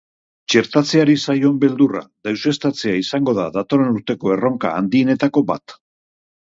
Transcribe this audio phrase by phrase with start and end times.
[0.51, 5.83] Txertatzeari zaion beldurra deuseztatzea izango da datorren urteko erronka handienetako bat.